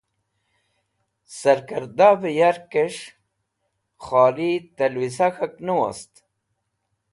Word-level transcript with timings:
Sarkẽrdavẽ 1.37 2.35
yarkẽs̃h 2.39 3.03
kholi 4.03 4.51
tẽlwisa 4.75 5.27
k̃hak 5.35 5.55
ne 5.65 5.73
wost. 5.79 6.13